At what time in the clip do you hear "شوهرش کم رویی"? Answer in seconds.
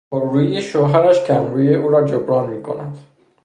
0.61-1.75